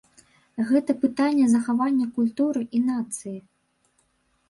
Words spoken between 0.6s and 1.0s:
Гэта